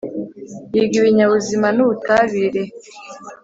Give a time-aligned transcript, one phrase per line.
[0.73, 2.63] yiga ibinyabuzima n’ubutabire